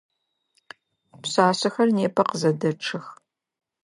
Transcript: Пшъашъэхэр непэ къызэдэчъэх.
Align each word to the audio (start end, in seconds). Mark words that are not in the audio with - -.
Пшъашъэхэр 1.21 1.89
непэ 1.95 2.23
къызэдэчъэх. 2.29 3.05